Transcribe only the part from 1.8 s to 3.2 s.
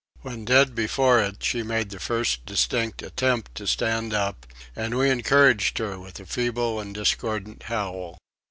the first distinct